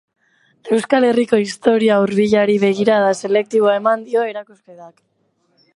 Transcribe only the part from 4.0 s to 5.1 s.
dio erakusketak.